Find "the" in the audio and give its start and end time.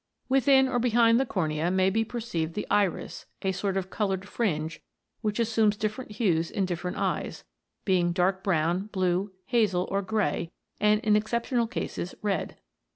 1.19-1.27, 2.55-2.65